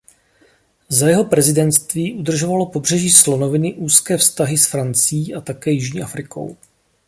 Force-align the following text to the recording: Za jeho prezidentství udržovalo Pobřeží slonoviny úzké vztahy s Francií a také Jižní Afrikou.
Za 0.89 1.07
jeho 1.09 1.25
prezidentství 1.25 2.13
udržovalo 2.13 2.65
Pobřeží 2.65 3.09
slonoviny 3.11 3.73
úzké 3.73 4.17
vztahy 4.17 4.57
s 4.57 4.67
Francií 4.67 5.33
a 5.35 5.41
také 5.41 5.71
Jižní 5.71 6.01
Afrikou. 6.01 6.57